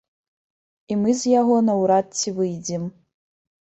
[0.95, 2.93] І мы з яго наўрад ці выйдзем.